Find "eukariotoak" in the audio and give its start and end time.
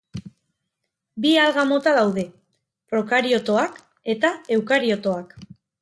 4.59-5.43